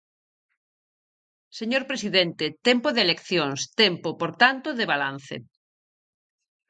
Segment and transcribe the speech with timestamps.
[1.59, 5.35] Señor presidente, tempo de eleccións; tempo, por tanto, de balance.